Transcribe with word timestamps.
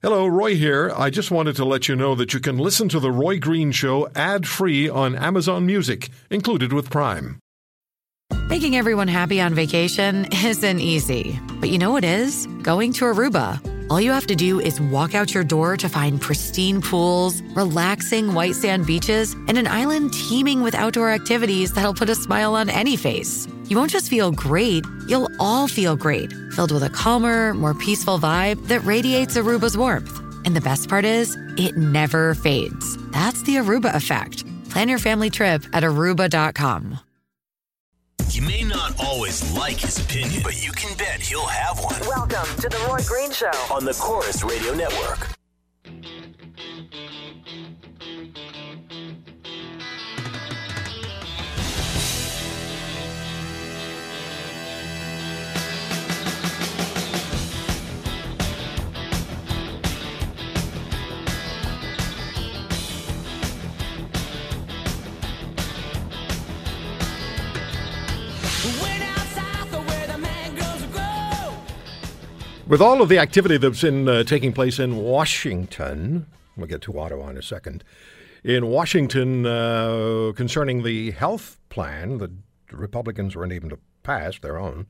Hello, 0.00 0.28
Roy 0.28 0.54
here. 0.54 0.92
I 0.96 1.10
just 1.10 1.32
wanted 1.32 1.56
to 1.56 1.64
let 1.64 1.88
you 1.88 1.96
know 1.96 2.14
that 2.14 2.32
you 2.32 2.38
can 2.38 2.56
listen 2.56 2.88
to 2.90 3.00
The 3.00 3.10
Roy 3.10 3.40
Green 3.40 3.72
Show 3.72 4.08
ad 4.14 4.46
free 4.46 4.88
on 4.88 5.16
Amazon 5.16 5.66
Music, 5.66 6.10
included 6.30 6.72
with 6.72 6.88
Prime. 6.88 7.40
Making 8.48 8.76
everyone 8.76 9.08
happy 9.08 9.40
on 9.40 9.54
vacation 9.54 10.28
isn't 10.32 10.78
easy, 10.78 11.40
but 11.58 11.70
you 11.70 11.78
know 11.78 11.90
what 11.90 12.04
is? 12.04 12.46
Going 12.62 12.92
to 12.92 13.06
Aruba. 13.06 13.58
All 13.90 14.00
you 14.00 14.12
have 14.12 14.28
to 14.28 14.36
do 14.36 14.60
is 14.60 14.80
walk 14.80 15.16
out 15.16 15.34
your 15.34 15.42
door 15.42 15.76
to 15.76 15.88
find 15.88 16.20
pristine 16.20 16.80
pools, 16.80 17.42
relaxing 17.56 18.34
white 18.34 18.54
sand 18.54 18.86
beaches, 18.86 19.32
and 19.48 19.58
an 19.58 19.66
island 19.66 20.12
teeming 20.12 20.62
with 20.62 20.76
outdoor 20.76 21.10
activities 21.10 21.72
that'll 21.72 21.92
put 21.92 22.08
a 22.08 22.14
smile 22.14 22.54
on 22.54 22.70
any 22.70 22.94
face. 22.94 23.48
You 23.68 23.76
won't 23.76 23.90
just 23.90 24.08
feel 24.08 24.32
great, 24.32 24.82
you'll 25.08 25.30
all 25.38 25.68
feel 25.68 25.94
great, 25.94 26.32
filled 26.52 26.72
with 26.72 26.82
a 26.82 26.88
calmer, 26.88 27.52
more 27.52 27.74
peaceful 27.74 28.18
vibe 28.18 28.66
that 28.68 28.82
radiates 28.82 29.36
Aruba's 29.36 29.76
warmth. 29.76 30.22
And 30.46 30.56
the 30.56 30.62
best 30.62 30.88
part 30.88 31.04
is, 31.04 31.36
it 31.58 31.76
never 31.76 32.34
fades. 32.34 32.96
That's 33.10 33.42
the 33.42 33.56
Aruba 33.56 33.94
effect. 33.94 34.46
Plan 34.70 34.88
your 34.88 34.98
family 34.98 35.28
trip 35.28 35.64
at 35.74 35.82
aruba.com. 35.82 36.98
You 38.30 38.42
may 38.42 38.62
not 38.62 38.98
always 38.98 39.52
like 39.52 39.76
his 39.76 39.98
opinion, 39.98 40.42
but 40.42 40.64
you 40.64 40.72
can 40.72 40.96
bet 40.96 41.20
he'll 41.20 41.46
have 41.46 41.78
one. 41.78 42.00
Welcome 42.00 42.48
to 42.60 42.68
the 42.70 42.84
Roy 42.88 43.00
Green 43.06 43.32
Show. 43.32 43.50
On 43.70 43.84
the 43.84 43.92
Corus 43.92 44.42
Radio 44.44 44.74
Network. 44.74 45.37
With 72.78 72.86
all 72.86 73.02
of 73.02 73.08
the 73.08 73.18
activity 73.18 73.56
that's 73.56 73.82
been 73.82 74.08
uh, 74.08 74.22
taking 74.22 74.52
place 74.52 74.78
in 74.78 74.98
Washington, 74.98 76.26
we'll 76.56 76.68
get 76.68 76.80
to 76.82 76.96
Ottawa 76.96 77.30
in 77.30 77.36
a 77.36 77.42
second. 77.42 77.82
In 78.44 78.68
Washington, 78.68 79.44
uh, 79.44 80.30
concerning 80.36 80.84
the 80.84 81.10
health 81.10 81.58
plan, 81.70 82.18
the 82.18 82.30
Republicans 82.70 83.34
weren't 83.34 83.52
able 83.52 83.68
to 83.70 83.80
pass 84.04 84.38
their 84.38 84.60
own. 84.60 84.86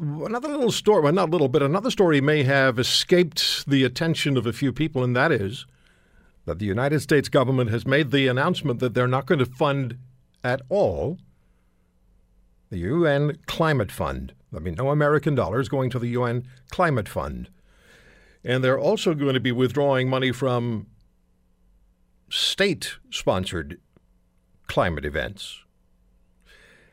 Another 0.00 0.48
little 0.48 0.72
story, 0.72 1.02
well, 1.02 1.12
not 1.12 1.28
a 1.28 1.30
little 1.30 1.46
bit, 1.46 1.62
another 1.62 1.88
story 1.88 2.20
may 2.20 2.42
have 2.42 2.80
escaped 2.80 3.64
the 3.66 3.84
attention 3.84 4.36
of 4.36 4.44
a 4.44 4.52
few 4.52 4.72
people, 4.72 5.04
and 5.04 5.14
that 5.14 5.30
is 5.30 5.66
that 6.46 6.58
the 6.58 6.66
United 6.66 6.98
States 6.98 7.28
government 7.28 7.70
has 7.70 7.86
made 7.86 8.10
the 8.10 8.26
announcement 8.26 8.80
that 8.80 8.92
they're 8.92 9.06
not 9.06 9.26
going 9.26 9.38
to 9.38 9.46
fund 9.46 9.96
at 10.42 10.62
all 10.68 11.16
the 12.70 12.78
UN 12.78 13.38
Climate 13.46 13.92
Fund. 13.92 14.32
I 14.54 14.60
mean, 14.60 14.74
no 14.74 14.90
American 14.90 15.34
dollars 15.34 15.68
going 15.68 15.90
to 15.90 15.98
the 15.98 16.08
UN 16.08 16.46
Climate 16.70 17.08
Fund. 17.08 17.50
And 18.44 18.62
they're 18.64 18.78
also 18.78 19.14
going 19.14 19.34
to 19.34 19.40
be 19.40 19.52
withdrawing 19.52 20.08
money 20.08 20.32
from 20.32 20.86
state 22.30 22.96
sponsored 23.10 23.80
climate 24.66 25.04
events. 25.04 25.64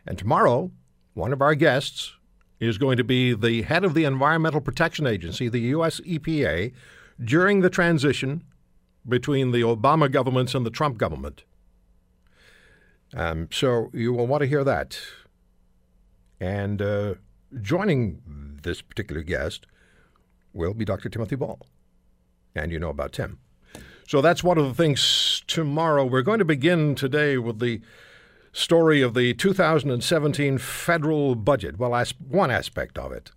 And 0.06 0.17
tomorrow, 0.17 0.72
one 1.14 1.33
of 1.33 1.42
our 1.42 1.56
guests 1.56 2.14
is 2.59 2.78
going 2.78 2.98
to 2.98 3.03
be 3.03 3.33
the 3.33 3.64
head 3.64 3.83
of 3.83 3.94
the 3.94 4.06
Environmental 4.06 4.61
Protection 4.61 5.06
Agency, 5.06 5.50
the 5.50 5.59
U.S. 5.59 6.00
EPA, 6.02 6.73
during 7.23 7.61
the 7.61 7.70
transition 7.70 8.44
between 9.08 9.52
the 9.52 9.61
Obama 9.61 10.11
governments 10.11 10.56
and 10.56 10.66
the 10.66 10.70
Trump 10.70 10.98
government. 10.98 11.44
Um, 13.14 13.48
so 13.52 13.89
you 13.94 14.14
will 14.14 14.27
want 14.27 14.42
to 14.42 14.48
hear 14.48 14.64
that. 14.64 14.99
And 16.39 16.82
uh, 16.82 17.15
joining 17.61 18.60
this 18.64 18.82
particular 18.82 19.21
guest 19.21 19.66
will 20.54 20.73
be 20.73 20.86
Dr. 20.86 21.10
Timothy 21.10 21.36
Ball. 21.36 21.60
And 22.55 22.71
you 22.71 22.80
know 22.80 22.89
about 22.89 23.14
Tim. 23.14 23.39
So 24.08 24.21
that's 24.21 24.43
one 24.43 24.58
of 24.58 24.66
the 24.66 24.73
things 24.73 25.43
tomorrow. 25.48 26.05
We're 26.05 26.21
going 26.21 26.39
to 26.39 26.45
begin 26.45 26.95
today 26.95 27.38
with 27.38 27.60
the 27.60 27.82
story 28.54 29.02
of 29.02 29.14
the 29.14 29.33
2017 29.33 30.58
federal 30.58 31.36
budget. 31.36 31.77
Well, 31.77 31.95
as 31.95 32.14
one 32.20 32.52
aspect 32.52 32.98
of 32.98 33.11
it. 33.11 33.32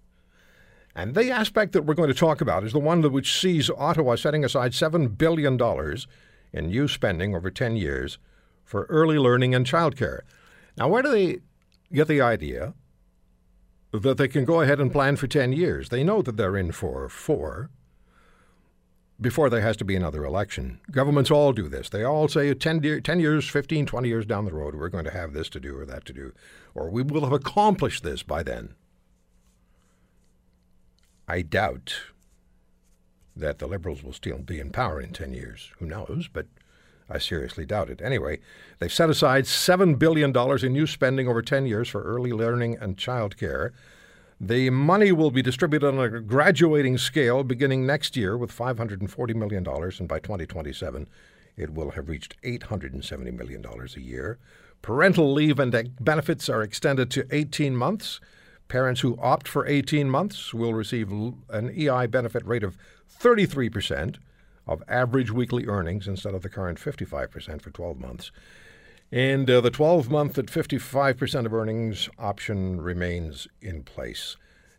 And 0.95 1.15
the 1.15 1.31
aspect 1.31 1.73
that 1.73 1.83
we're 1.83 1.95
going 1.95 2.09
to 2.09 2.15
talk 2.15 2.41
about 2.41 2.65
is 2.65 2.73
the 2.73 2.79
one 2.79 3.01
that 3.01 3.11
which 3.11 3.39
sees 3.39 3.71
Ottawa 3.71 4.17
setting 4.17 4.45
aside 4.45 4.73
$7 4.73 5.17
billion 5.17 5.59
in 6.53 6.67
new 6.67 6.89
spending 6.89 7.35
over 7.35 7.51
10 7.51 7.77
years 7.77 8.19
for 8.65 8.85
early 8.85 9.19
learning 9.19 9.55
and 9.55 9.65
childcare. 9.67 10.21
Now, 10.77 10.89
where 10.89 11.03
do 11.03 11.11
they 11.11 11.39
get 11.93 12.09
the 12.09 12.21
idea 12.21 12.75
that 13.93 14.19
they 14.19 14.29
can 14.29 14.45
go 14.45 14.61
ahead 14.61 14.81
and 14.81 14.93
plan 14.93 15.17
for 15.17 15.27
10 15.27 15.53
years. 15.53 15.89
They 15.89 16.05
know 16.05 16.23
that 16.23 16.37
they're 16.37 16.57
in 16.57 16.73
for 16.73 17.09
four 17.09 17.71
before 19.21 19.51
there 19.51 19.63
has 19.63 19.77
to 19.79 19.85
be 19.85 19.97
another 19.97 20.25
election. 20.25 20.81
Governments 20.91 21.31
all 21.31 21.53
do 21.53 21.69
this. 21.69 21.89
They 21.89 22.05
all 22.05 22.29
say 22.29 22.53
10, 22.55 23.03
10 23.03 23.21
years, 23.21 23.49
15, 23.49 23.87
20 23.87 24.09
years 24.09 24.27
down 24.27 24.45
the 24.45 24.53
road, 24.53 24.75
we're 24.75 24.89
going 24.89 25.05
to 25.05 25.11
have 25.11 25.33
this 25.33 25.49
to 25.51 25.61
do 25.61 25.77
or 25.77 25.85
that 25.87 26.05
to 26.07 26.13
do, 26.13 26.33
or 26.75 26.89
we 26.91 27.03
will 27.03 27.25
have 27.25 27.33
accomplished 27.33 28.05
this 28.05 28.23
by 28.23 28.43
then. 28.43 28.75
I 31.27 31.43
doubt 31.43 32.01
that 33.35 33.59
the 33.59 33.67
Liberals 33.67 34.03
will 34.03 34.13
still 34.13 34.39
be 34.39 34.61
in 34.61 34.71
power 34.71 35.01
in 35.01 35.13
10 35.13 35.33
years. 35.33 35.73
Who 35.79 35.87
knows? 35.87 36.29
But 36.33 36.47
I 37.11 37.19
seriously 37.19 37.65
doubt 37.65 37.91
it. 37.91 38.03
Anyway, 38.03 38.41
they've 38.79 38.93
set 38.93 39.09
aside 39.09 39.45
$7 39.45 39.99
billion 39.99 40.37
in 40.63 40.73
new 40.73 40.87
spending 40.87 41.29
over 41.29 41.41
10 41.41 41.67
years 41.67 41.89
for 41.89 42.03
early 42.03 42.33
learning 42.33 42.77
and 42.81 42.97
childcare. 42.97 43.71
The 44.41 44.71
money 44.71 45.11
will 45.11 45.31
be 45.31 45.43
distributed 45.43 45.89
on 45.89 45.99
a 45.99 46.21
graduating 46.21 46.99
scale 46.99 47.43
beginning 47.43 47.87
next 47.87 48.17
year 48.17 48.37
with 48.37 48.57
$540 48.57 49.35
million, 49.35 49.67
and 49.67 50.09
by 50.09 50.21
2027, 50.21 51.09
it 51.57 51.75
will 51.75 51.91
have 51.93 52.09
reached 52.09 52.41
$870 52.43 53.37
million 53.37 53.65
a 53.67 54.01
year. 54.01 54.39
Parental 54.81 55.33
leave 55.33 55.59
and 55.59 55.91
benefits 55.99 56.49
are 56.49 56.63
extended 56.63 57.11
to 57.11 57.27
18 57.33 57.75
months. 57.75 58.21
Parents 58.69 59.01
who 59.01 59.19
opt 59.21 59.49
for 59.49 59.67
18 59.67 60.09
months 60.09 60.55
will 60.55 60.75
receive 60.75 61.11
an 61.11 61.73
EI 61.77 62.07
benefit 62.07 62.47
rate 62.47 62.63
of 62.63 62.77
33 63.09 63.71
percent 63.71 64.19
of 64.69 64.83
average 64.87 65.31
weekly 65.31 65.67
earnings 65.67 66.07
instead 66.07 66.35
of 66.35 66.43
the 66.43 66.49
current 66.49 66.79
55% 66.79 67.63
for 67.63 67.71
12 67.71 67.99
months. 67.99 68.31
And 69.11 69.49
uh, 69.49 69.63
the 69.63 69.71
12 69.71 70.11
month 70.11 70.39
at 70.39 70.47
55% 70.47 71.47
of 71.47 71.55
earnings 71.55 72.11
option 72.19 72.81
remains 72.81 73.49
in 73.63 73.83
place. 73.83 74.37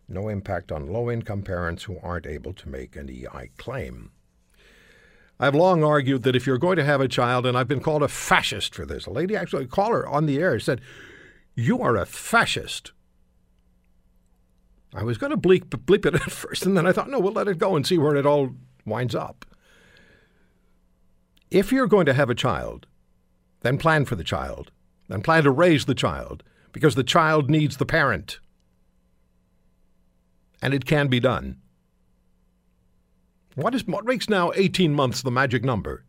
No 0.07 0.29
impact 0.29 0.71
on 0.71 0.91
low 0.91 1.09
income 1.09 1.41
parents 1.41 1.83
who 1.83 1.97
aren't 2.01 2.27
able 2.27 2.53
to 2.53 2.69
make 2.69 2.95
an 2.95 3.09
EI 3.09 3.49
claim. 3.57 4.11
I've 5.39 5.55
long 5.55 5.83
argued 5.83 6.23
that 6.23 6.35
if 6.35 6.45
you're 6.45 6.57
going 6.57 6.75
to 6.77 6.83
have 6.83 7.01
a 7.01 7.07
child, 7.07 7.45
and 7.45 7.57
I've 7.57 7.67
been 7.67 7.79
called 7.79 8.03
a 8.03 8.07
fascist 8.07 8.75
for 8.75 8.85
this, 8.85 9.05
a 9.05 9.11
lady 9.11 9.35
actually 9.35 9.67
called 9.67 9.93
her 9.93 10.07
on 10.07 10.25
the 10.25 10.37
air 10.37 10.59
said, 10.59 10.81
You 11.55 11.81
are 11.81 11.95
a 11.95 12.05
fascist. 12.05 12.91
I 14.93 15.03
was 15.03 15.17
going 15.17 15.31
to 15.31 15.37
bleep, 15.37 15.65
bleep 15.65 16.05
it 16.05 16.15
at 16.15 16.21
first, 16.31 16.65
and 16.65 16.75
then 16.75 16.85
I 16.85 16.91
thought, 16.91 17.09
no, 17.09 17.19
we'll 17.19 17.33
let 17.33 17.47
it 17.47 17.57
go 17.57 17.75
and 17.75 17.85
see 17.85 17.97
where 17.97 18.15
it 18.15 18.25
all 18.25 18.55
winds 18.85 19.15
up. 19.15 19.45
If 21.51 21.71
you're 21.71 21.87
going 21.87 22.05
to 22.05 22.13
have 22.13 22.29
a 22.29 22.35
child, 22.35 22.85
then 23.61 23.77
plan 23.77 24.05
for 24.05 24.15
the 24.15 24.23
child, 24.23 24.71
then 25.07 25.21
plan 25.21 25.43
to 25.43 25.51
raise 25.51 25.85
the 25.85 25.95
child, 25.95 26.43
because 26.71 26.95
the 26.95 27.03
child 27.03 27.49
needs 27.49 27.77
the 27.77 27.85
parent. 27.85 28.39
And 30.61 30.73
it 30.73 30.85
can 30.85 31.07
be 31.07 31.19
done. 31.19 31.57
What, 33.55 33.73
is, 33.73 33.85
what 33.87 34.05
makes 34.05 34.29
now 34.29 34.51
18 34.55 34.93
months 34.93 35.21
the 35.21 35.31
magic 35.31 35.63
number? 35.63 36.05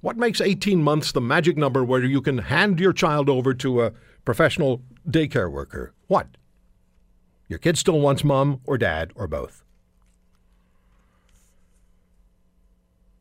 What 0.00 0.16
makes 0.16 0.40
18 0.40 0.82
months 0.82 1.12
the 1.12 1.20
magic 1.20 1.56
number 1.56 1.84
where 1.84 2.02
you 2.02 2.20
can 2.20 2.38
hand 2.38 2.80
your 2.80 2.92
child 2.92 3.28
over 3.28 3.54
to 3.54 3.82
a 3.82 3.92
professional 4.24 4.82
daycare 5.08 5.50
worker? 5.50 5.92
What? 6.08 6.28
Your 7.48 7.58
kid 7.58 7.76
still 7.76 8.00
wants 8.00 8.24
mom 8.24 8.60
or 8.64 8.78
dad 8.78 9.12
or 9.14 9.26
both. 9.26 9.62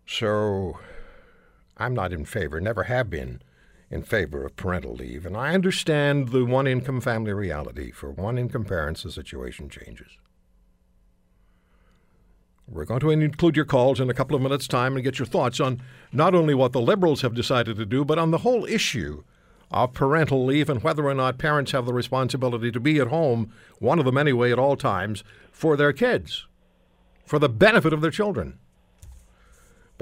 So 0.06 0.80
I'm 1.84 1.94
not 1.94 2.14
in 2.14 2.26
favor, 2.26 2.62
never 2.62 2.84
have 2.84 3.10
been 3.10 3.42
in 3.92 4.04
favor 4.04 4.46
of 4.46 4.56
parental 4.56 4.94
leave, 4.96 5.26
and 5.26 5.36
I 5.38 5.54
understand 5.54 6.30
the 6.30 6.46
one 6.46 6.66
income 6.66 7.02
family 7.02 7.34
reality. 7.34 7.92
For 7.92 8.10
one 8.10 8.38
income 8.38 8.66
parents, 8.66 9.04
the 9.04 9.12
situation 9.12 9.70
changes. 9.70 10.18
We're 12.68 12.86
going 12.86 13.02
to 13.02 13.12
include 13.12 13.58
your 13.58 13.66
calls 13.66 14.00
in 14.00 14.10
a 14.10 14.14
couple 14.14 14.36
of 14.36 14.42
minutes' 14.42 14.68
time 14.68 14.96
and 14.96 15.04
get 15.04 15.20
your 15.20 15.26
thoughts 15.26 15.60
on 15.60 15.82
not 16.14 16.34
only 16.34 16.54
what 16.54 16.72
the 16.72 16.82
Liberals 16.82 17.22
have 17.22 17.36
decided 17.36 17.76
to 17.76 17.86
do, 17.86 18.06
but 18.06 18.18
on 18.18 18.32
the 18.32 18.40
whole 18.40 18.66
issue 18.66 19.24
of 19.70 19.94
parental 19.94 20.46
leave 20.46 20.70
and 20.70 20.82
whether 20.82 21.06
or 21.06 21.14
not 21.14 21.38
parents 21.38 21.74
have 21.74 21.86
the 21.86 21.94
responsibility 21.94 22.72
to 22.72 22.80
be 22.80 23.00
at 23.00 23.08
home, 23.08 23.52
one 23.80 24.00
of 24.00 24.06
them 24.06 24.18
anyway, 24.18 24.52
at 24.52 24.60
all 24.60 24.78
times, 24.78 25.24
for 25.52 25.76
their 25.76 25.92
kids. 25.94 26.48
for 27.26 27.40
the 27.40 27.50
benefit 27.50 27.94
of 27.94 28.02
their 28.02 28.12
children. 28.12 28.60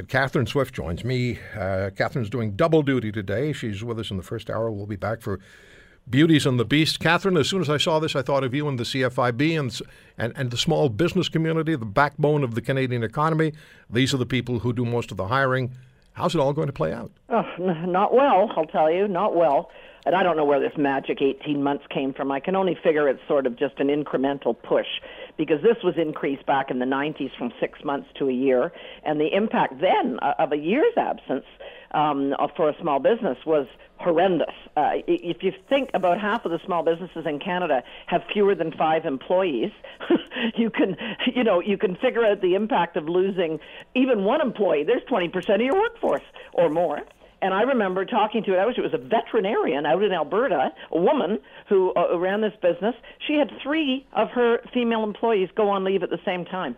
Catherine 0.07 0.45
Swift 0.45 0.73
joins 0.73 1.03
me. 1.03 1.39
Uh, 1.57 1.89
Catherine's 1.95 2.29
doing 2.29 2.55
double 2.55 2.81
duty 2.83 3.11
today. 3.11 3.53
She's 3.53 3.83
with 3.83 3.99
us 3.99 4.11
in 4.11 4.17
the 4.17 4.23
first 4.23 4.49
hour. 4.49 4.71
We'll 4.71 4.85
be 4.85 4.95
back 4.95 5.21
for 5.21 5.39
Beauties 6.09 6.45
and 6.45 6.59
the 6.59 6.65
Beast. 6.65 6.99
Catherine, 6.99 7.37
as 7.37 7.47
soon 7.47 7.61
as 7.61 7.69
I 7.69 7.77
saw 7.77 7.99
this, 7.99 8.15
I 8.15 8.21
thought 8.21 8.43
of 8.43 8.53
you 8.53 8.67
and 8.67 8.79
the 8.79 8.83
CFIB 8.83 9.59
and, 9.59 9.81
and, 10.17 10.33
and 10.35 10.51
the 10.51 10.57
small 10.57 10.89
business 10.89 11.29
community, 11.29 11.75
the 11.75 11.85
backbone 11.85 12.43
of 12.43 12.55
the 12.55 12.61
Canadian 12.61 13.03
economy. 13.03 13.53
These 13.89 14.13
are 14.13 14.17
the 14.17 14.25
people 14.25 14.59
who 14.59 14.73
do 14.73 14.85
most 14.85 15.11
of 15.11 15.17
the 15.17 15.27
hiring. 15.27 15.71
How's 16.13 16.35
it 16.35 16.39
all 16.39 16.53
going 16.53 16.67
to 16.67 16.73
play 16.73 16.91
out? 16.91 17.11
Oh, 17.29 17.43
not 17.57 18.13
well, 18.13 18.51
I'll 18.55 18.65
tell 18.65 18.91
you, 18.91 19.07
not 19.07 19.35
well. 19.35 19.69
And 20.05 20.15
I 20.15 20.23
don't 20.23 20.35
know 20.35 20.45
where 20.45 20.59
this 20.59 20.77
magic 20.77 21.21
18 21.21 21.61
months 21.61 21.85
came 21.89 22.13
from. 22.13 22.31
I 22.31 22.39
can 22.39 22.55
only 22.55 22.75
figure 22.83 23.07
it's 23.07 23.21
sort 23.27 23.45
of 23.45 23.57
just 23.57 23.79
an 23.79 23.87
incremental 23.87 24.55
push 24.61 24.87
because 25.37 25.61
this 25.61 25.77
was 25.83 25.95
increased 25.97 26.45
back 26.45 26.71
in 26.71 26.79
the 26.79 26.85
90s 26.85 27.31
from 27.37 27.51
six 27.59 27.83
months 27.83 28.09
to 28.17 28.27
a 28.29 28.33
year. 28.33 28.71
And 29.03 29.19
the 29.19 29.35
impact 29.35 29.79
then 29.79 30.19
uh, 30.21 30.33
of 30.39 30.51
a 30.51 30.57
year's 30.57 30.93
absence 30.97 31.45
um, 31.91 32.33
for 32.55 32.69
a 32.69 32.75
small 32.81 32.99
business 32.99 33.37
was 33.45 33.67
horrendous. 33.97 34.53
Uh, 34.75 34.93
if 35.07 35.43
you 35.43 35.51
think 35.69 35.91
about 35.93 36.19
half 36.19 36.45
of 36.45 36.51
the 36.51 36.59
small 36.65 36.83
businesses 36.83 37.25
in 37.27 37.39
Canada 37.39 37.83
have 38.07 38.23
fewer 38.33 38.55
than 38.55 38.71
five 38.71 39.05
employees, 39.05 39.71
you 40.55 40.69
can, 40.69 40.97
you 41.35 41.43
know, 41.43 41.59
you 41.59 41.77
can 41.77 41.95
figure 41.95 42.25
out 42.25 42.41
the 42.41 42.55
impact 42.55 42.97
of 42.97 43.07
losing 43.07 43.59
even 43.93 44.23
one 44.23 44.41
employee. 44.41 44.83
There's 44.83 45.03
20% 45.03 45.55
of 45.55 45.61
your 45.61 45.75
workforce 45.75 46.23
or 46.53 46.69
more. 46.69 47.01
And 47.41 47.53
I 47.53 47.63
remember 47.63 48.05
talking 48.05 48.43
to 48.43 48.53
it. 48.53 48.57
I 48.57 48.65
wish 48.65 48.77
it 48.77 48.81
was 48.81 48.93
a 48.93 48.97
veterinarian 48.97 49.85
out 49.85 50.03
in 50.03 50.11
Alberta, 50.11 50.71
a 50.91 50.99
woman 50.99 51.39
who 51.67 51.91
uh, 51.95 52.17
ran 52.17 52.41
this 52.41 52.53
business. 52.61 52.95
She 53.27 53.33
had 53.33 53.49
three 53.63 54.05
of 54.13 54.29
her 54.29 54.59
female 54.73 55.03
employees 55.03 55.49
go 55.55 55.69
on 55.69 55.83
leave 55.83 56.03
at 56.03 56.11
the 56.11 56.19
same 56.23 56.45
time. 56.45 56.77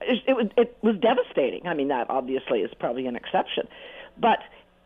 It, 0.00 0.22
it 0.28 0.32
was 0.34 0.46
it 0.56 0.76
was 0.82 0.96
devastating. 1.00 1.66
I 1.66 1.74
mean, 1.74 1.88
that 1.88 2.08
obviously 2.10 2.60
is 2.60 2.70
probably 2.78 3.06
an 3.06 3.16
exception, 3.16 3.66
but 4.18 4.38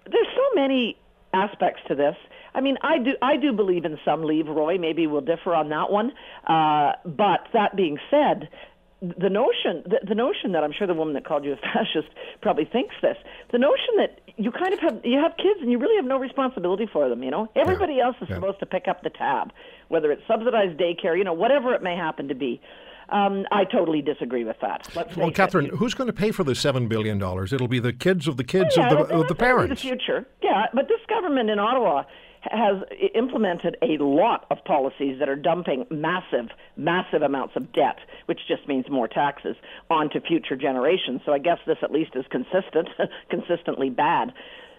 there's 0.04 0.28
so 0.34 0.54
many 0.54 0.96
aspects 1.32 1.82
to 1.88 1.94
this. 1.94 2.16
I 2.54 2.60
mean, 2.60 2.78
I 2.82 2.98
do 2.98 3.12
I 3.20 3.36
do 3.36 3.52
believe 3.52 3.84
in 3.84 3.98
some 4.04 4.22
leave, 4.22 4.46
Roy. 4.46 4.78
Maybe 4.78 5.06
we'll 5.06 5.20
differ 5.20 5.54
on 5.54 5.68
that 5.70 5.90
one. 5.90 6.12
Uh, 6.46 6.92
but 7.04 7.46
that 7.52 7.76
being 7.76 7.98
said, 8.10 8.48
the 9.02 9.30
notion 9.30 9.82
the, 9.86 9.98
the 10.06 10.14
notion 10.14 10.52
that 10.52 10.62
I'm 10.62 10.72
sure 10.76 10.86
the 10.86 10.94
woman 10.94 11.14
that 11.14 11.24
called 11.24 11.44
you 11.44 11.52
a 11.52 11.56
fascist 11.72 12.08
probably 12.42 12.64
thinks 12.66 12.94
this. 13.02 13.16
The 13.52 13.58
notion 13.58 13.96
that 13.96 14.20
you 14.36 14.50
kind 14.52 14.72
of 14.74 14.80
have 14.80 15.00
you 15.04 15.18
have 15.18 15.32
kids 15.36 15.60
and 15.62 15.70
you 15.70 15.78
really 15.78 15.96
have 15.96 16.04
no 16.04 16.18
responsibility 16.18 16.86
for 16.92 17.08
them. 17.08 17.22
You 17.22 17.30
know, 17.30 17.48
everybody 17.56 17.94
Yeah. 17.94 18.06
else 18.06 18.16
is 18.20 18.28
Yeah. 18.28 18.36
supposed 18.36 18.60
to 18.60 18.66
pick 18.66 18.88
up 18.88 19.02
the 19.02 19.10
tab, 19.10 19.52
whether 19.88 20.12
it's 20.12 20.22
subsidized 20.28 20.78
daycare, 20.78 21.16
you 21.16 21.24
know, 21.24 21.32
whatever 21.32 21.74
it 21.74 21.82
may 21.82 21.96
happen 21.96 22.28
to 22.28 22.34
be. 22.34 22.60
Um, 23.08 23.44
I 23.50 23.64
totally 23.64 24.02
disagree 24.02 24.44
with 24.44 24.60
that. 24.60 24.88
Let's 24.94 25.16
Well, 25.16 25.26
face 25.26 25.32
it. 25.32 25.34
Catherine, 25.34 25.66
who's 25.70 25.94
going 25.94 26.06
to 26.06 26.12
pay 26.12 26.30
for 26.30 26.44
the 26.44 26.52
$7 26.52 26.88
billion? 26.88 27.20
It'll 27.20 27.66
be 27.66 27.80
the 27.80 27.92
kids 27.92 28.28
of 28.28 28.36
the 28.36 28.44
kids 28.44 28.76
yeah, 28.76 28.92
of 28.92 29.08
the, 29.08 29.14
of 29.16 29.26
the 29.26 29.34
parents. 29.34 29.82
The 29.82 29.88
future, 29.88 30.28
yeah. 30.40 30.66
But 30.72 30.86
this 30.86 31.00
government 31.08 31.50
in 31.50 31.58
Ottawa 31.58 32.04
has 32.42 32.82
implemented 33.14 33.76
a 33.82 34.02
lot 34.02 34.46
of 34.50 34.64
policies 34.64 35.18
that 35.18 35.28
are 35.28 35.36
dumping 35.36 35.86
massive, 35.90 36.48
massive 36.76 37.22
amounts 37.22 37.54
of 37.56 37.72
debt, 37.72 37.98
which 38.26 38.40
just 38.48 38.66
means 38.66 38.86
more 38.90 39.08
taxes 39.08 39.56
onto 39.90 40.20
future 40.20 40.56
generations. 40.56 41.20
So 41.26 41.32
I 41.32 41.38
guess 41.38 41.58
this 41.66 41.78
at 41.82 41.92
least 41.92 42.12
is 42.14 42.24
consistent, 42.30 42.88
consistently 43.30 43.90
bad. 43.90 44.32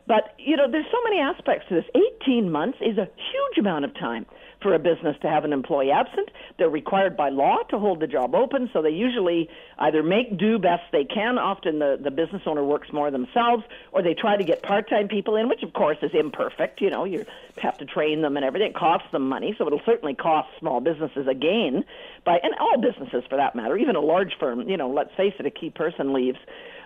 But 0.08 0.34
you 0.38 0.58
know, 0.58 0.70
there's 0.70 0.86
so 0.92 0.98
many 1.04 1.20
aspects 1.20 1.68
to 1.70 1.76
this. 1.76 1.86
18 2.24 2.52
months 2.52 2.80
is 2.82 2.98
a 2.98 3.06
huge 3.06 3.58
amount 3.60 3.86
of 3.86 3.94
time 3.94 4.26
for 4.62 4.74
a 4.74 4.80
business 4.80 5.16
to 5.22 5.30
have 5.30 5.44
an 5.44 5.54
employee 5.54 5.92
absent. 5.92 6.30
They're 6.58 6.70
required 6.70 7.18
by 7.18 7.30
law 7.30 7.58
to 7.70 7.80
hold 7.80 8.00
the 8.00 8.08
job 8.08 8.36
open, 8.36 8.70
so 8.74 8.82
they 8.82 8.92
usually 8.92 9.50
either 9.80 10.04
make 10.04 10.38
do 10.38 10.60
best 10.60 10.84
they 10.92 11.06
can. 11.06 11.38
Often 11.38 11.80
the, 11.80 12.00
the 12.02 12.12
business 12.12 12.44
owner 12.46 12.64
works 12.64 12.90
more 12.94 13.12
themselves, 13.12 13.64
or 13.92 14.02
they 14.02 14.14
try 14.14 14.38
to 14.38 14.44
get 14.44 14.62
part 14.64 14.90
time 14.90 15.08
people 15.08 15.36
in, 15.36 15.50
which 15.50 15.64
of 15.64 15.74
course 15.74 15.98
is 16.02 16.12
imperfect. 16.14 16.82
You 16.82 16.90
know, 16.90 17.06
you 17.06 17.26
have 17.58 17.78
to 17.80 17.86
train 17.86 18.22
them 18.22 18.38
and 18.38 18.46
everything. 18.46 18.70
It 18.70 18.76
costs 18.76 19.08
them 19.12 19.28
money, 19.28 19.56
so 19.58 19.68
it'll 19.68 19.82
certainly 19.86 20.14
cost 20.14 20.50
small 20.60 20.80
businesses 20.80 21.28
a 21.28 21.34
gain. 21.34 21.84
By 22.24 22.40
and 22.44 22.54
all 22.60 22.80
businesses 22.80 23.24
for 23.30 23.38
that 23.38 23.56
matter, 23.56 23.78
even 23.78 23.96
a 23.96 24.02
large 24.02 24.34
firm. 24.40 24.70
You 24.70 24.78
know, 24.78 24.90
let's 24.90 25.14
face 25.16 25.34
it, 25.40 25.46
a 25.46 25.52
key 25.52 25.70
person 25.70 26.14
leaves. 26.14 26.40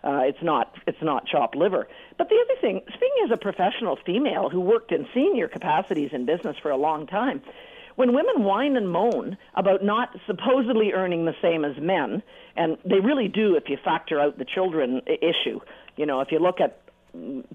Uh, 0.06 0.22
it's 0.24 0.44
not 0.44 0.76
it's 0.86 1.02
not 1.02 1.26
chopped 1.26 1.56
liver. 1.56 1.88
But 2.18 2.30
the 2.30 2.36
other 2.36 2.62
thing, 2.62 2.82
speaking 2.90 3.24
as 3.26 3.32
a 3.32 3.38
professional 3.38 3.98
female 4.06 4.50
who 4.50 4.62
worked 4.62 4.92
in 4.92 5.08
senior 5.14 5.48
capacities 5.48 6.12
in 6.14 6.26
business 6.26 6.56
for 6.62 6.70
a 6.70 6.78
long 6.78 7.08
time, 7.08 7.42
when 7.96 8.14
women 8.14 8.44
whine 8.44 8.76
and 8.76 8.90
moan 8.90 9.38
about 9.56 9.84
not 9.84 10.16
supposedly 10.28 10.94
earning 10.94 11.26
the 11.26 11.36
same 11.42 11.66
as 11.66 11.76
men, 11.82 12.22
and 12.56 12.78
they 12.86 13.00
really 13.00 13.28
do 13.28 13.56
if 13.56 13.68
you 13.68 13.78
factor 13.84 14.20
out 14.20 14.38
the 14.38 14.46
children 14.46 15.02
issue. 15.08 15.60
You 15.96 16.06
know, 16.06 16.22
if 16.22 16.32
you 16.32 16.40
look 16.40 16.60
at 16.62 16.82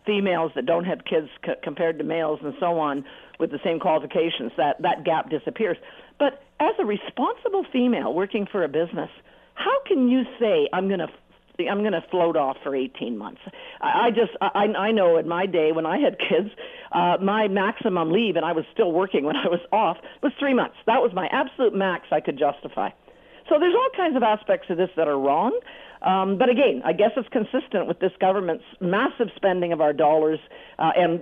females 0.06 0.52
that 0.54 0.66
don't 0.66 0.84
have 0.84 1.04
kids 1.04 1.28
c- 1.44 1.52
compared 1.62 1.98
to 1.98 2.04
males 2.04 2.40
and 2.42 2.54
so 2.58 2.78
on 2.78 3.04
with 3.38 3.50
the 3.50 3.60
same 3.62 3.78
qualifications, 3.78 4.52
that 4.56 4.80
that 4.82 5.04
gap 5.04 5.30
disappears. 5.30 5.76
But 6.18 6.42
as 6.58 6.74
a 6.78 6.84
responsible 6.84 7.64
female 7.70 8.12
working 8.12 8.46
for 8.50 8.64
a 8.64 8.68
business, 8.68 9.10
how 9.54 9.82
can 9.86 10.08
you 10.08 10.24
say 10.38 10.68
I'm 10.72 10.88
going 10.88 11.00
to 11.00 11.10
I'm 11.68 11.80
going 11.80 11.92
to 11.92 12.04
float 12.10 12.36
off 12.36 12.56
for 12.62 12.74
18 12.74 13.18
months. 13.18 13.40
I, 13.80 14.06
I 14.06 14.10
just, 14.10 14.32
I, 14.40 14.66
I 14.78 14.92
know 14.92 15.16
in 15.16 15.28
my 15.28 15.46
day 15.46 15.72
when 15.72 15.86
I 15.86 15.98
had 15.98 16.18
kids, 16.18 16.50
uh, 16.92 17.16
my 17.22 17.48
maximum 17.48 18.10
leave, 18.10 18.36
and 18.36 18.44
I 18.44 18.52
was 18.52 18.64
still 18.72 18.92
working 18.92 19.24
when 19.24 19.36
I 19.36 19.48
was 19.48 19.60
off, 19.72 19.96
was 20.22 20.32
three 20.38 20.54
months. 20.54 20.76
That 20.86 21.02
was 21.02 21.12
my 21.14 21.28
absolute 21.32 21.74
max 21.74 22.06
I 22.10 22.20
could 22.20 22.38
justify. 22.38 22.90
So 23.48 23.58
there's 23.58 23.74
all 23.74 23.90
kinds 23.96 24.16
of 24.16 24.22
aspects 24.22 24.70
of 24.70 24.76
this 24.76 24.90
that 24.96 25.08
are 25.08 25.18
wrong. 25.18 25.58
Um, 26.02 26.38
but 26.38 26.48
again, 26.48 26.82
I 26.84 26.92
guess 26.92 27.10
it's 27.16 27.28
consistent 27.28 27.86
with 27.86 27.98
this 27.98 28.12
government's 28.20 28.64
massive 28.80 29.28
spending 29.36 29.72
of 29.72 29.80
our 29.80 29.92
dollars 29.92 30.38
uh, 30.78 30.92
and 30.96 31.20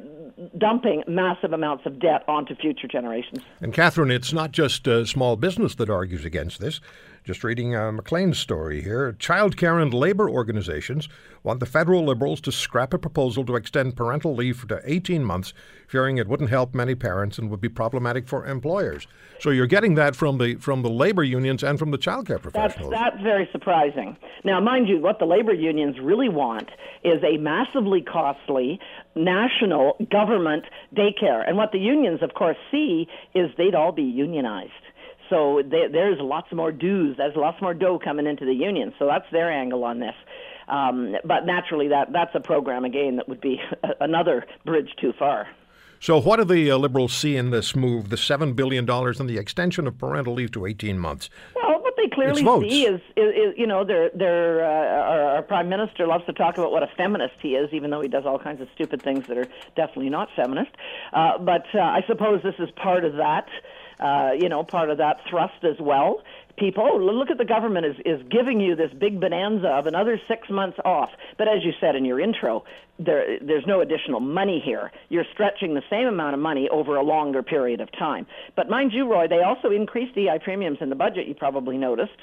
dumping 0.56 1.02
massive 1.06 1.52
amounts 1.52 1.86
of 1.86 1.98
debt 1.98 2.24
onto 2.28 2.54
future 2.54 2.88
generations. 2.88 3.40
And 3.60 3.72
Catherine, 3.72 4.10
it's 4.10 4.32
not 4.32 4.52
just 4.52 4.86
uh, 4.86 5.04
small 5.04 5.36
business 5.36 5.74
that 5.76 5.90
argues 5.90 6.24
against 6.24 6.60
this. 6.60 6.80
Just 7.24 7.44
reading 7.44 7.76
uh, 7.76 7.92
Maclean's 7.92 8.38
story 8.38 8.80
here. 8.80 9.12
Childcare 9.12 9.82
and 9.82 9.92
labor 9.92 10.30
organizations 10.30 11.08
want 11.42 11.60
the 11.60 11.66
federal 11.66 12.02
Liberals 12.04 12.40
to 12.42 12.52
scrap 12.52 12.94
a 12.94 12.98
proposal 12.98 13.44
to 13.44 13.56
extend 13.56 13.96
parental 13.96 14.34
leave 14.34 14.66
to 14.68 14.80
18 14.84 15.24
months, 15.24 15.52
fearing 15.88 16.16
it 16.16 16.26
wouldn't 16.26 16.48
help 16.48 16.74
many 16.74 16.94
parents 16.94 17.36
and 17.36 17.50
would 17.50 17.60
be 17.60 17.68
problematic 17.68 18.26
for 18.26 18.46
employers. 18.46 19.06
So 19.40 19.50
you're 19.50 19.66
getting 19.66 19.94
that 19.96 20.16
from 20.16 20.38
the 20.38 20.54
from 20.56 20.82
the 20.82 20.88
labor 20.88 21.22
unions 21.22 21.62
and 21.62 21.78
from 21.78 21.90
the 21.90 21.98
childcare 21.98 22.40
That's 22.40 22.42
professionals. 22.42 22.90
that's 22.90 23.20
very 23.22 23.48
surprising. 23.52 24.16
Now, 24.44 24.60
mind 24.60 24.88
you, 24.88 24.98
what 24.98 25.18
the 25.18 25.26
labor 25.26 25.52
unions 25.52 25.96
really 26.00 26.28
want 26.30 26.70
is 27.04 27.22
a 27.22 27.36
massively 27.36 28.00
costly 28.00 28.80
national 29.18 29.96
government 30.10 30.64
daycare, 30.94 31.46
and 31.46 31.56
what 31.56 31.72
the 31.72 31.78
unions, 31.78 32.22
of 32.22 32.34
course, 32.34 32.56
see 32.70 33.06
is 33.34 33.50
they'd 33.58 33.74
all 33.74 33.92
be 33.92 34.02
unionized. 34.02 34.72
So 35.28 35.62
there 35.68 35.88
there's 35.90 36.18
lots 36.20 36.52
more 36.52 36.72
dues, 36.72 37.16
there's 37.18 37.36
lots 37.36 37.60
more 37.60 37.74
dough 37.74 37.98
coming 38.02 38.26
into 38.26 38.44
the 38.44 38.54
union. 38.54 38.94
So 38.98 39.06
that's 39.06 39.26
their 39.30 39.52
angle 39.52 39.84
on 39.84 40.00
this. 40.00 40.14
Um, 40.68 41.16
but 41.24 41.46
naturally, 41.46 41.88
that 41.88 42.12
that's 42.12 42.34
a 42.34 42.40
program 42.40 42.84
again 42.84 43.16
that 43.16 43.28
would 43.28 43.40
be 43.40 43.60
another 44.00 44.46
bridge 44.64 44.90
too 45.00 45.12
far. 45.18 45.46
So, 46.00 46.20
what 46.20 46.36
do 46.36 46.44
the 46.44 46.70
uh, 46.70 46.76
Liberals 46.76 47.12
see 47.12 47.36
in 47.36 47.50
this 47.50 47.74
move, 47.74 48.08
the 48.08 48.16
$7 48.16 48.54
billion 48.54 48.88
and 48.88 49.28
the 49.28 49.36
extension 49.36 49.88
of 49.88 49.98
parental 49.98 50.34
leave 50.34 50.52
to 50.52 50.64
18 50.64 50.96
months? 50.96 51.28
Well, 51.56 51.67
they 51.98 52.08
clearly 52.08 52.42
see 52.42 52.86
is, 52.86 53.00
is, 53.16 53.34
is, 53.34 53.54
you 53.56 53.66
know, 53.66 53.84
their 53.84 54.10
their 54.14 54.64
uh, 54.64 55.12
our, 55.12 55.22
our 55.36 55.42
prime 55.42 55.68
minister 55.68 56.06
loves 56.06 56.24
to 56.26 56.32
talk 56.32 56.56
about 56.56 56.72
what 56.72 56.82
a 56.82 56.90
feminist 56.96 57.34
he 57.40 57.54
is, 57.54 57.72
even 57.72 57.90
though 57.90 58.00
he 58.00 58.08
does 58.08 58.24
all 58.24 58.38
kinds 58.38 58.60
of 58.60 58.68
stupid 58.74 59.02
things 59.02 59.26
that 59.26 59.36
are 59.36 59.48
definitely 59.76 60.10
not 60.10 60.28
feminist. 60.34 60.70
Uh, 61.12 61.38
but 61.38 61.66
uh, 61.74 61.80
I 61.80 62.02
suppose 62.06 62.42
this 62.42 62.54
is 62.58 62.70
part 62.72 63.04
of 63.04 63.16
that, 63.16 63.48
uh, 64.00 64.30
you 64.38 64.48
know, 64.48 64.62
part 64.64 64.90
of 64.90 64.98
that 64.98 65.20
thrust 65.28 65.64
as 65.64 65.78
well. 65.80 66.22
People, 66.58 66.88
oh, 66.90 66.96
look 66.96 67.30
at 67.30 67.38
the 67.38 67.44
government 67.44 67.86
is, 67.86 67.96
is 68.04 68.20
giving 68.30 68.60
you 68.60 68.74
this 68.74 68.90
big 68.98 69.20
bonanza 69.20 69.68
of 69.68 69.86
another 69.86 70.20
six 70.26 70.48
months 70.50 70.78
off. 70.84 71.10
But 71.36 71.46
as 71.48 71.64
you 71.64 71.72
said 71.80 71.94
in 71.94 72.04
your 72.04 72.18
intro, 72.18 72.64
there, 72.98 73.38
there's 73.40 73.66
no 73.66 73.80
additional 73.80 74.20
money 74.20 74.60
here. 74.64 74.90
You're 75.08 75.26
stretching 75.32 75.74
the 75.74 75.82
same 75.88 76.06
amount 76.06 76.34
of 76.34 76.40
money 76.40 76.68
over 76.68 76.96
a 76.96 77.02
longer 77.02 77.42
period 77.42 77.80
of 77.80 77.90
time. 77.92 78.26
But 78.56 78.68
mind 78.68 78.92
you, 78.92 79.10
Roy, 79.10 79.28
they 79.28 79.42
also 79.42 79.70
increased 79.70 80.16
EI 80.16 80.38
premiums 80.42 80.78
in 80.80 80.88
the 80.88 80.96
budget, 80.96 81.28
you 81.28 81.34
probably 81.34 81.78
noticed. 81.78 82.18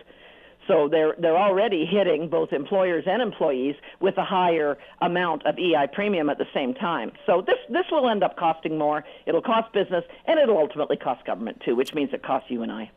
So 0.68 0.88
they're 0.90 1.16
they're 1.20 1.38
already 1.38 1.86
hitting 1.86 2.28
both 2.28 2.52
employers 2.52 3.04
and 3.06 3.22
employees 3.22 3.76
with 4.00 4.18
a 4.18 4.26
higher 4.26 4.78
amount 5.00 5.46
of 5.46 5.60
EI 5.60 5.88
premium 5.94 6.28
at 6.30 6.40
the 6.40 6.48
same 6.56 6.74
time. 6.74 7.12
So 7.28 7.44
this 7.46 7.60
this 7.70 7.86
will 7.92 8.10
end 8.10 8.24
up 8.24 8.36
costing 8.36 8.78
more. 8.78 9.04
It'll 9.28 9.44
cost 9.44 9.72
business 9.74 10.04
and 10.26 10.40
it'll 10.40 10.58
ultimately 10.58 10.98
cost 10.98 11.24
government 11.24 11.62
too, 11.64 11.76
which 11.76 11.94
means 11.94 12.10
it 12.14 12.24
costs 12.24 12.50
you 12.50 12.64
and 12.64 12.72
I. 12.72 12.90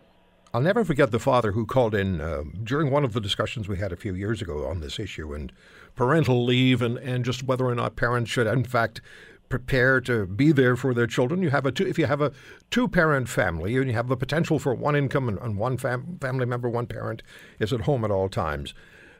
I'll 0.58 0.64
never 0.64 0.84
forget 0.84 1.12
the 1.12 1.20
father 1.20 1.52
who 1.52 1.64
called 1.64 1.94
in 1.94 2.20
uh, 2.20 2.42
during 2.64 2.90
one 2.90 3.04
of 3.04 3.12
the 3.12 3.20
discussions 3.20 3.68
we 3.68 3.78
had 3.78 3.92
a 3.92 3.96
few 3.96 4.12
years 4.12 4.42
ago 4.42 4.66
on 4.66 4.80
this 4.80 4.98
issue 4.98 5.32
and 5.32 5.52
parental 5.94 6.44
leave 6.44 6.82
and, 6.82 6.98
and 6.98 7.24
just 7.24 7.44
whether 7.44 7.64
or 7.64 7.76
not 7.76 7.94
parents 7.94 8.28
should, 8.28 8.48
in 8.48 8.64
fact, 8.64 9.00
prepare 9.48 10.00
to 10.00 10.26
be 10.26 10.50
there 10.50 10.74
for 10.74 10.92
their 10.92 11.06
children. 11.06 11.44
You 11.44 11.50
have 11.50 11.64
a 11.64 11.70
two, 11.70 11.86
if 11.86 11.96
you 11.96 12.06
have 12.06 12.20
a 12.20 12.32
two-parent 12.72 13.28
family 13.28 13.76
and 13.76 13.86
you 13.86 13.92
have 13.92 14.08
the 14.08 14.16
potential 14.16 14.58
for 14.58 14.74
one 14.74 14.96
income 14.96 15.28
and, 15.28 15.38
and 15.38 15.58
one 15.58 15.76
fam- 15.76 16.18
family 16.20 16.44
member, 16.44 16.68
one 16.68 16.86
parent 16.86 17.22
is 17.60 17.72
at 17.72 17.82
home 17.82 18.04
at 18.04 18.10
all 18.10 18.28
times. 18.28 18.74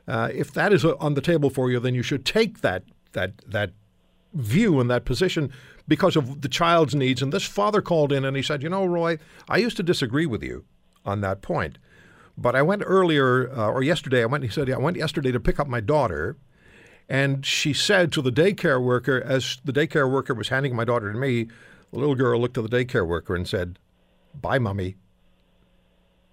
Uh, 0.09 0.31
if 0.35 0.53
that 0.55 0.73
is 0.73 0.85
uh, 0.85 0.97
on 0.99 1.15
the 1.15 1.21
table 1.21 1.51
for 1.51 1.71
you, 1.71 1.79
then 1.79 1.95
you 1.95 2.03
should 2.03 2.25
take 2.25 2.63
that 2.63 2.83
that 3.13 3.39
that 3.47 3.71
view 4.35 4.81
and 4.81 4.91
that 4.91 5.05
position 5.05 5.53
because 5.87 6.17
of 6.17 6.41
the 6.41 6.49
child's 6.49 6.97
needs. 6.97 7.23
And 7.23 7.33
this 7.33 7.45
father 7.45 7.81
called 7.81 8.13
in 8.13 8.25
and 8.25 8.37
he 8.37 8.43
said, 8.43 8.61
"You 8.61 8.71
know, 8.71 8.85
Roy, 8.85 9.19
I 9.49 9.59
used 9.59 9.77
to 9.77 9.85
disagree 9.85 10.27
with 10.27 10.43
you 10.43 10.65
on 11.05 11.21
that 11.23 11.43
point, 11.43 11.79
but 12.37 12.55
I 12.55 12.63
went 12.63 12.83
earlier 12.85 13.51
uh, 13.51 13.71
or 13.71 13.83
yesterday. 13.83 14.23
I 14.23 14.27
went. 14.27 14.45
He 14.45 14.51
said, 14.51 14.69
yeah, 14.69 14.77
I 14.77 14.79
went 14.79 14.97
yesterday 14.97 15.33
to 15.33 15.41
pick 15.41 15.59
up 15.59 15.67
my 15.67 15.81
daughter." 15.81 16.37
And 17.11 17.45
she 17.47 17.73
said 17.73 18.13
to 18.13 18.23
the 18.23 18.31
daycare 18.31 18.83
worker, 18.83 19.23
as 19.25 19.59
the 19.65 19.73
daycare 19.73 20.11
worker 20.11 20.35
was 20.35 20.49
handing 20.49 20.77
my 20.77 20.85
daughter 20.85 21.11
to 21.11 21.19
me, 21.19 21.45
the 21.91 21.99
little 21.99 22.15
girl 22.15 22.39
looked 22.39 22.59
at 22.59 22.71
the 22.71 22.85
daycare 22.85 23.07
worker 23.07 23.35
and 23.35 23.49
said, 23.49 23.79
"Bye, 24.39 24.59
mummy." 24.59 24.97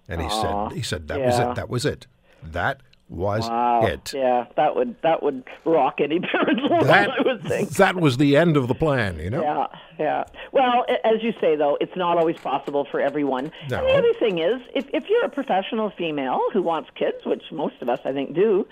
And 0.06 0.20
he 0.20 0.26
Aw, 0.26 0.68
said, 0.68 0.76
"He 0.76 0.82
said 0.82 1.08
that 1.08 1.20
was 1.20 1.38
it. 1.38 1.54
That 1.54 1.70
was 1.70 1.86
it. 1.86 2.06
That 2.42 2.82
was 3.08 3.48
Wow. 3.48 3.86
it. 3.86 4.12
Yeah, 4.14 4.46
that 4.56 4.74
would 4.74 4.96
that 5.02 5.22
would 5.22 5.44
rock 5.64 6.00
any 6.00 6.18
parent's 6.32 6.62
world, 6.68 6.86
That 6.86 7.10
I 7.10 7.22
would 7.22 7.42
think. 7.44 7.70
that 7.70 7.94
was 7.96 8.16
the 8.16 8.36
end 8.36 8.56
of 8.56 8.66
the 8.68 8.74
plan. 8.74 9.18
You 9.18 9.30
know. 9.30 9.42
Yeah, 9.42 9.66
yeah. 9.98 10.24
Well, 10.52 10.84
as 11.04 11.22
you 11.22 11.32
say, 11.40 11.54
though, 11.56 11.78
it's 11.80 11.96
not 11.96 12.18
always 12.18 12.36
possible 12.36 12.84
for 12.90 13.00
everyone. 13.00 13.52
No. 13.70 13.78
And 13.78 13.86
the 13.88 13.92
other 13.94 14.14
thing 14.18 14.38
is, 14.38 14.60
if, 14.74 14.86
if 14.92 15.08
you're 15.08 15.24
a 15.24 15.28
professional 15.30 15.90
female 15.90 16.40
who 16.52 16.62
wants 16.62 16.90
kids, 16.96 17.18
which 17.24 17.44
most 17.52 17.76
of 17.80 17.88
us, 17.88 18.00
I 18.04 18.12
think, 18.12 18.34
do, 18.34 18.66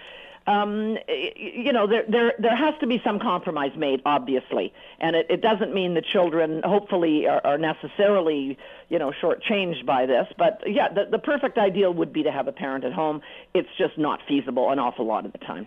um, 0.47 0.99
you 1.37 1.73
know, 1.73 1.87
there, 1.87 2.05
there, 2.09 2.35
there 2.39 2.57
has 2.57 2.75
to 2.81 2.87
be 2.87 3.01
some 3.05 3.19
compromise 3.19 3.73
made, 3.77 4.03
obviously. 4.05 4.73
And 5.01 5.17
it, 5.17 5.27
it 5.31 5.41
doesn't 5.41 5.73
mean 5.73 5.95
the 5.95 6.03
children, 6.03 6.63
hopefully, 6.65 7.27
are, 7.27 7.41
are 7.45 7.59
necessarily, 7.59 8.59
you 8.89 8.99
know, 8.99 9.13
shortchanged 9.23 9.87
by 9.87 10.07
this. 10.07 10.27
But 10.37 10.63
yeah, 10.67 10.93
the, 10.93 11.07
the 11.11 11.19
perfect 11.19 11.57
ideal 11.57 11.95
would 11.95 12.13
be 12.13 12.23
to 12.23 12.31
have 12.31 12.47
a 12.47 12.53
parent 12.53 12.85
at 12.85 12.93
home. 12.93 13.23
It's 13.55 13.69
just 13.79 13.97
not 13.97 14.21
feasible 14.29 14.71
an 14.71 14.79
awful 14.79 15.07
lot 15.07 15.25
of 15.25 15.33
the 15.33 15.39
time. 15.39 15.67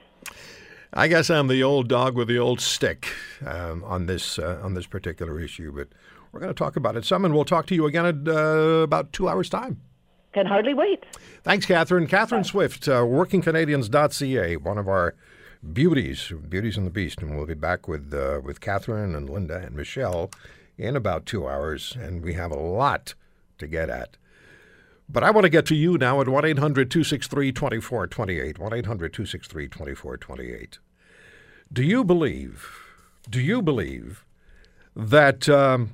I 0.93 1.07
guess 1.07 1.29
I'm 1.29 1.47
the 1.47 1.63
old 1.63 1.89
dog 1.89 2.15
with 2.15 2.27
the 2.27 2.39
old 2.39 2.61
stick 2.61 3.09
um, 3.45 3.83
on 3.83 4.05
this 4.05 4.39
uh, 4.39 4.61
on 4.63 4.73
this 4.73 4.85
particular 4.85 5.39
issue, 5.39 5.73
but 5.75 5.89
we're 6.31 6.39
going 6.39 6.53
to 6.53 6.57
talk 6.57 6.77
about 6.77 6.95
it 6.95 7.03
some, 7.03 7.25
and 7.25 7.33
we'll 7.33 7.45
talk 7.45 7.65
to 7.67 7.75
you 7.75 7.85
again 7.85 8.05
in 8.05 8.27
uh, 8.27 8.31
about 8.83 9.11
two 9.11 9.27
hours' 9.27 9.49
time. 9.49 9.81
Can 10.33 10.45
hardly 10.45 10.73
wait. 10.73 11.05
Thanks, 11.43 11.65
Catherine. 11.65 12.07
Catherine 12.07 12.43
Swift, 12.43 12.87
uh, 12.87 13.01
WorkingCanadians.ca, 13.01 14.57
one 14.57 14.77
of 14.77 14.87
our 14.87 15.15
beauties, 15.73 16.31
beauties 16.49 16.77
and 16.77 16.85
the 16.85 16.91
beast, 16.91 17.21
and 17.21 17.35
we'll 17.35 17.45
be 17.45 17.53
back 17.53 17.87
with 17.87 18.13
uh, 18.13 18.41
with 18.43 18.61
Catherine 18.61 19.15
and 19.15 19.29
Linda 19.29 19.57
and 19.57 19.75
Michelle 19.75 20.29
in 20.77 20.95
about 20.95 21.25
two 21.25 21.47
hours, 21.47 21.97
and 21.99 22.23
we 22.23 22.33
have 22.33 22.51
a 22.51 22.59
lot 22.59 23.15
to 23.57 23.67
get 23.67 23.89
at. 23.89 24.17
But 25.09 25.23
I 25.23 25.31
want 25.31 25.45
to 25.45 25.49
get 25.49 25.65
to 25.67 25.75
you 25.75 25.97
now 25.97 26.19
at 26.19 26.27
1 26.27 26.45
800 26.45 26.91
263 26.91 27.51
2428. 27.51 28.59
1 28.59 28.73
800 28.73 29.13
263 29.13 29.67
2428. 29.67 30.79
Do 31.71 31.83
you 31.83 32.03
believe, 32.03 32.69
do 33.29 33.41
you 33.41 33.61
believe 33.61 34.25
that 34.95 35.47
um, 35.47 35.91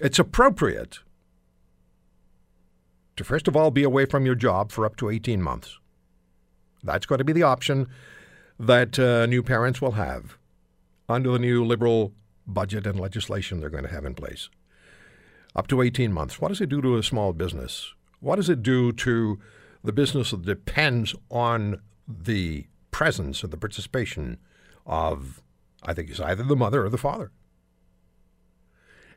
it's 0.00 0.18
appropriate 0.18 1.00
to 3.18 3.24
first 3.24 3.48
of 3.48 3.56
all 3.56 3.70
be 3.70 3.82
away 3.82 4.06
from 4.06 4.26
your 4.26 4.34
job 4.34 4.72
for 4.72 4.86
up 4.86 4.96
to 4.96 5.10
18 5.10 5.42
months? 5.42 5.78
That's 6.82 7.06
going 7.06 7.18
to 7.18 7.24
be 7.24 7.32
the 7.32 7.42
option 7.42 7.88
that 8.58 8.98
uh, 8.98 9.26
new 9.26 9.42
parents 9.42 9.80
will 9.80 9.92
have 9.92 10.38
under 11.08 11.32
the 11.32 11.38
new 11.38 11.64
liberal 11.64 12.12
budget 12.46 12.86
and 12.86 12.98
legislation 12.98 13.60
they're 13.60 13.70
going 13.70 13.84
to 13.84 13.90
have 13.90 14.04
in 14.04 14.14
place 14.14 14.48
up 15.54 15.66
to 15.68 15.82
18 15.82 16.12
months. 16.12 16.40
What 16.40 16.48
does 16.48 16.60
it 16.60 16.68
do 16.68 16.80
to 16.82 16.96
a 16.96 17.02
small 17.02 17.32
business? 17.32 17.92
What 18.20 18.36
does 18.36 18.48
it 18.48 18.62
do 18.62 18.92
to 18.92 19.38
the 19.82 19.92
business 19.92 20.30
that 20.30 20.44
depends 20.44 21.14
on 21.30 21.80
the 22.06 22.66
presence 22.90 23.42
or 23.42 23.48
the 23.48 23.56
participation 23.56 24.38
of, 24.86 25.42
I 25.82 25.94
think 25.94 26.10
it's 26.10 26.20
either 26.20 26.42
the 26.42 26.56
mother 26.56 26.84
or 26.84 26.88
the 26.88 26.98
father? 26.98 27.32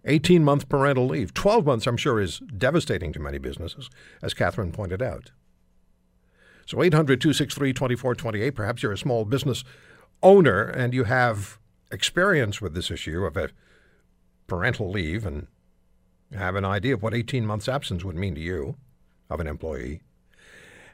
18 0.06 0.44
month 0.44 0.68
parental 0.70 1.08
leave. 1.08 1.34
12 1.34 1.66
months, 1.66 1.88
I'm 1.88 1.98
sure, 1.98 2.20
is 2.20 2.40
devastating 2.58 3.14
to 3.14 3.20
many 3.20 3.38
businesses, 3.38 3.90
as 4.22 4.34
Catherine 4.34 4.72
pointed 4.72 5.02
out. 5.02 5.32
So 6.66 6.82
800 6.82 7.20
263 7.20 7.74
2428. 7.74 8.52
Perhaps 8.52 8.84
you're 8.84 8.92
a 8.92 8.98
small 8.98 9.26
business 9.26 9.64
owner 10.24 10.64
and 10.64 10.94
you 10.94 11.04
have 11.06 11.60
experience 11.92 12.62
with 12.62 12.74
this 12.74 12.90
issue 12.90 13.26
of 13.26 13.36
a 13.36 13.50
parental 14.48 14.90
leave 14.90 15.26
and 15.26 15.48
have 16.34 16.56
an 16.56 16.66
idea 16.66 16.94
of 16.94 17.04
what 17.04 17.14
18 17.14 17.46
months 17.46 17.68
absence 17.68 18.04
would 18.04 18.16
mean 18.16 18.36
to 18.36 18.42
you 18.42 18.78
of 19.30 19.40
an 19.40 19.48
employee. 19.48 20.02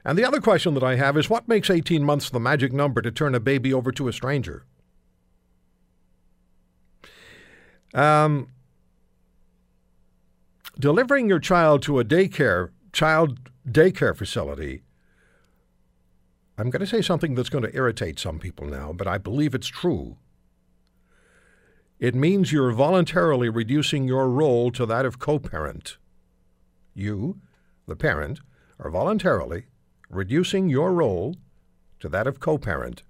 And 0.04 0.18
the 0.18 0.26
other 0.26 0.40
question 0.40 0.74
that 0.74 0.84
I 0.84 0.96
have 0.96 1.18
is 1.18 1.30
what 1.30 1.48
makes 1.48 1.70
18 1.70 2.04
months 2.04 2.30
the 2.30 2.40
magic 2.40 2.72
number 2.72 3.02
to 3.02 3.12
turn 3.12 3.36
a 3.36 3.40
baby 3.40 3.74
over 3.74 3.92
to 3.92 4.08
a 4.08 4.14
stranger? 4.14 4.66
Um, 7.94 8.50
delivering 10.80 11.28
your 11.28 11.40
child 11.40 11.82
to 11.84 12.00
a 12.00 12.06
daycare, 12.06 12.70
child 12.94 13.50
daycare 13.68 14.16
facility, 14.16 14.84
I'm 16.58 16.70
going 16.70 16.80
to 16.82 16.88
say 16.88 17.02
something 17.02 17.36
that's 17.36 17.50
going 17.50 17.64
to 17.64 17.76
irritate 17.76 18.20
some 18.20 18.40
people 18.40 18.66
now, 18.66 18.94
but 18.94 19.08
I 19.08 19.18
believe 19.18 19.54
it's 19.54 19.68
true. 19.68 20.18
It 22.00 22.16
means 22.16 22.52
you're 22.52 22.72
voluntarily 22.72 23.50
reducing 23.50 24.08
your 24.08 24.30
role 24.30 24.72
to 24.72 24.86
that 24.86 25.06
of 25.06 25.20
co 25.20 25.40
parent. 25.40 25.98
You, 26.94 27.40
the 27.88 27.96
parent, 27.96 28.40
are 28.80 28.90
voluntarily 28.90 29.66
reducing 30.10 30.70
your 30.70 30.94
role 30.94 31.36
to 32.00 32.10
that 32.10 32.28
of 32.28 32.40
co 32.40 32.58
parent 32.58 33.02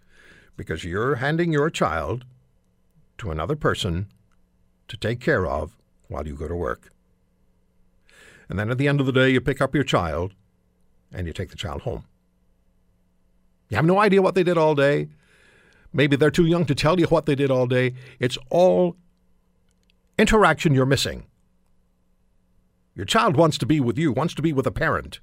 because 0.56 0.84
you're 0.84 1.16
handing 1.16 1.52
your 1.52 1.70
child 1.70 2.26
to 3.18 3.32
another 3.32 3.56
person 3.56 4.08
to 4.88 4.98
take 4.98 5.20
care 5.20 5.46
of 5.46 5.76
while 6.08 6.26
you 6.26 6.36
go 6.36 6.48
to 6.48 6.56
work. 6.56 6.92
And 8.50 8.58
then 8.58 8.70
at 8.72 8.78
the 8.78 8.88
end 8.88 9.00
of 9.00 9.06
the 9.06 9.12
day, 9.12 9.30
you 9.30 9.42
pick 9.42 9.62
up 9.62 9.76
your 9.76 9.84
child 9.84 10.34
and 11.12 11.28
you 11.28 11.34
take 11.34 11.50
the 11.50 11.56
child 11.56 11.82
home. 11.82 12.06
You 13.70 13.76
have 13.76 13.86
no 13.86 14.00
idea 14.00 14.22
what 14.22 14.36
they 14.36 14.44
did 14.44 14.58
all 14.58 14.76
day. 14.76 15.10
Maybe 15.94 16.16
they're 16.16 16.32
too 16.32 16.46
young 16.46 16.66
to 16.66 16.76
tell 16.76 17.00
you 17.00 17.08
what 17.08 17.26
they 17.26 17.36
did 17.36 17.52
all 17.52 17.68
day. 17.68 17.94
It's 18.20 18.38
all 18.50 18.96
interaction 20.18 20.74
you're 20.74 20.86
missing. 20.86 21.26
Your 22.96 23.06
child 23.06 23.36
wants 23.36 23.58
to 23.60 23.66
be 23.66 23.80
with 23.80 23.98
you, 23.98 24.12
wants 24.12 24.34
to 24.36 24.42
be 24.42 24.54
with 24.54 24.66
a 24.66 24.72
parent. 24.72 25.20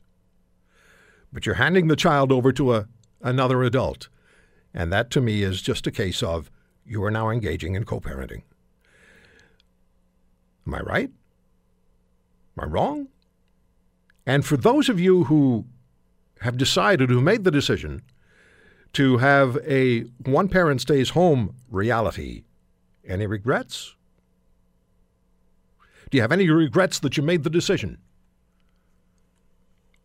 But 1.32 1.46
you're 1.46 1.56
handing 1.56 1.88
the 1.88 1.96
child 1.96 2.30
over 2.30 2.52
to 2.52 2.74
a, 2.74 2.88
another 3.20 3.62
adult. 3.62 4.08
And 4.72 4.92
that 4.92 5.10
to 5.10 5.20
me 5.20 5.42
is 5.42 5.62
just 5.62 5.86
a 5.86 5.90
case 5.90 6.22
of 6.22 6.50
you 6.84 7.02
are 7.04 7.10
now 7.10 7.30
engaging 7.30 7.74
in 7.74 7.84
co 7.84 8.00
parenting. 8.00 8.42
Am 10.66 10.74
I 10.74 10.80
right? 10.80 11.10
Am 12.56 12.64
I 12.64 12.66
wrong? 12.66 13.08
And 14.26 14.44
for 14.44 14.56
those 14.56 14.88
of 14.88 14.98
you 14.98 15.24
who 15.24 15.66
have 16.40 16.56
decided, 16.56 17.10
who 17.10 17.20
made 17.20 17.44
the 17.44 17.50
decision 17.50 18.02
to 18.94 19.18
have 19.18 19.58
a 19.66 20.02
one 20.24 20.48
parent 20.48 20.80
stays 20.80 21.10
home 21.10 21.54
reality, 21.70 22.44
any 23.06 23.26
regrets? 23.26 23.94
Do 26.10 26.16
you 26.16 26.22
have 26.22 26.32
any 26.32 26.48
regrets 26.48 26.98
that 27.00 27.16
you 27.16 27.22
made 27.22 27.42
the 27.42 27.50
decision? 27.50 27.98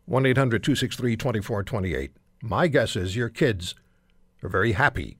1 0.06 0.26
800 0.26 0.62
263 0.62 1.16
2428. 1.16 2.12
My 2.42 2.66
guess 2.66 2.96
is 2.96 3.14
your 3.14 3.28
kids 3.28 3.74
are 4.42 4.48
very 4.48 4.72
happy 4.72 5.18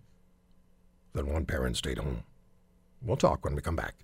that 1.13 1.27
one 1.27 1.47
parent 1.47 1.77
stayed 1.77 1.99
home. 1.99 2.25
We'll 3.03 3.17
talk 3.17 3.45
when 3.45 3.55
we 3.55 3.63
come 3.63 3.77
back. 3.77 3.95